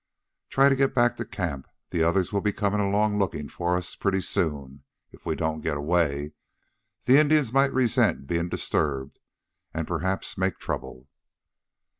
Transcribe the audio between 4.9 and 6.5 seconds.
if we don't get away.